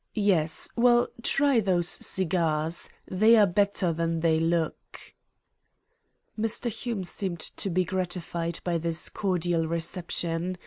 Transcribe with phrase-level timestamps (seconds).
[0.15, 0.67] Yes.
[0.75, 2.89] Well, try those cigarettes.
[3.07, 4.97] They are better than they look."
[6.35, 6.71] Mr.
[6.71, 10.57] Hume seemed to be gratified by this cordial reception.